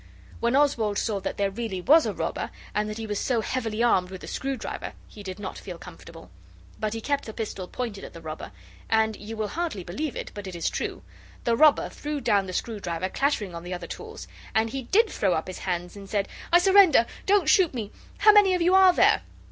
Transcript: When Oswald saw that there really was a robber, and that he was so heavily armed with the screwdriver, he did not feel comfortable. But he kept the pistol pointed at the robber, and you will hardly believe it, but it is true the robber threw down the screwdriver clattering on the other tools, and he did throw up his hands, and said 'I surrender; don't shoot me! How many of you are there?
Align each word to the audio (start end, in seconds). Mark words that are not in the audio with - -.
When 0.39 0.55
Oswald 0.55 0.97
saw 0.97 1.19
that 1.19 1.37
there 1.37 1.51
really 1.51 1.79
was 1.79 2.07
a 2.07 2.13
robber, 2.15 2.49
and 2.73 2.89
that 2.89 2.97
he 2.97 3.05
was 3.05 3.19
so 3.19 3.41
heavily 3.41 3.83
armed 3.83 4.09
with 4.09 4.21
the 4.21 4.27
screwdriver, 4.27 4.93
he 5.07 5.21
did 5.21 5.37
not 5.37 5.59
feel 5.59 5.77
comfortable. 5.77 6.31
But 6.79 6.95
he 6.95 7.01
kept 7.01 7.25
the 7.25 7.33
pistol 7.33 7.67
pointed 7.67 8.03
at 8.03 8.13
the 8.13 8.19
robber, 8.21 8.51
and 8.89 9.15
you 9.15 9.37
will 9.37 9.49
hardly 9.49 9.83
believe 9.83 10.15
it, 10.15 10.31
but 10.33 10.47
it 10.47 10.55
is 10.55 10.71
true 10.71 11.03
the 11.43 11.55
robber 11.55 11.87
threw 11.87 12.19
down 12.19 12.47
the 12.47 12.53
screwdriver 12.53 13.09
clattering 13.09 13.53
on 13.53 13.61
the 13.61 13.75
other 13.75 13.85
tools, 13.85 14.27
and 14.55 14.71
he 14.71 14.81
did 14.81 15.07
throw 15.07 15.33
up 15.35 15.45
his 15.45 15.59
hands, 15.59 15.95
and 15.95 16.09
said 16.09 16.27
'I 16.51 16.57
surrender; 16.57 17.05
don't 17.27 17.47
shoot 17.47 17.71
me! 17.75 17.91
How 18.17 18.31
many 18.33 18.55
of 18.55 18.61
you 18.63 18.73
are 18.73 18.93
there? 18.93 19.21